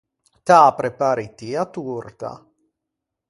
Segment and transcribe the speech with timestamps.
[0.45, 2.31] T’â prepari ti a torta?